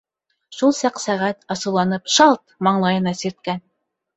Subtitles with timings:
[0.61, 3.63] Шул саҡ Сәғәт, асыуланып, «шалт!» маңлайына сирткән.